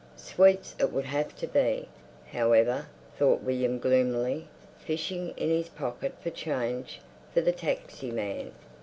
[0.17, 1.87] Sweets it would have to be,
[2.31, 2.87] however,
[3.19, 4.47] thought William gloomily,
[4.79, 6.99] fishing in his pocket for change
[7.31, 8.51] for the taxi man.